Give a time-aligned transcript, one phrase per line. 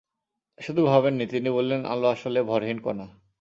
[0.57, 3.21] শুধু ভাবেননি, তিনি বললেন, আলো আসলে ভরহীন কণা।